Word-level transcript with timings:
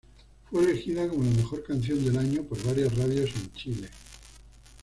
Fue 0.49 0.63
elegida 0.63 1.07
como 1.07 1.21
la 1.23 1.29
mejor 1.37 1.63
canción 1.63 2.03
del 2.03 2.17
año 2.17 2.41
por 2.43 2.59
varias 2.63 2.97
radios 2.97 3.29
en 3.35 3.53
Chile. 3.53 3.87